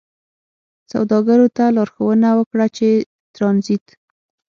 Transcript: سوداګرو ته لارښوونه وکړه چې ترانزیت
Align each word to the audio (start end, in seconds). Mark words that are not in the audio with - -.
سوداګرو 0.91 1.47
ته 1.57 1.65
لارښوونه 1.75 2.29
وکړه 2.39 2.65
چې 2.77 2.89
ترانزیت 3.35 3.85